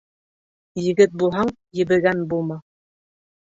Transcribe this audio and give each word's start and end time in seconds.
Егет 0.83 1.13
булһаң, 1.23 1.51
ебегән 1.83 2.25
булма. 2.33 2.59